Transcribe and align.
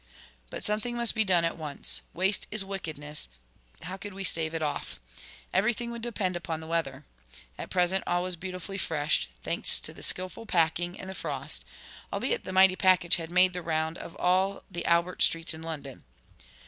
But 0.49 0.63
something 0.63 0.97
must 0.97 1.13
be 1.13 1.23
done 1.23 1.45
at 1.45 1.57
once. 1.59 2.01
Waste 2.11 2.47
is 2.49 2.65
wickedness; 2.65 3.29
how 3.83 3.97
could 3.97 4.15
we 4.15 4.23
stave 4.23 4.55
it 4.55 4.63
off? 4.63 4.99
Everything 5.53 5.91
would 5.91 6.01
depend 6.01 6.35
upon 6.35 6.59
the 6.59 6.65
weather. 6.65 7.05
At 7.55 7.69
present 7.69 8.03
all 8.07 8.23
was 8.23 8.35
beautifully 8.35 8.79
fresh, 8.79 9.29
thanks 9.43 9.79
to 9.81 9.93
the 9.93 10.01
skilful 10.01 10.47
packing 10.47 10.99
and 10.99 11.07
the 11.07 11.13
frost, 11.13 11.65
albeit 12.11 12.45
the 12.45 12.51
mighty 12.51 12.75
package 12.75 13.17
had 13.17 13.29
made 13.29 13.53
the 13.53 13.61
round 13.61 13.99
of 13.99 14.15
all 14.15 14.63
the 14.71 14.85
Albert 14.85 15.21
Streets 15.21 15.53
in 15.53 15.61
London. 15.61 16.03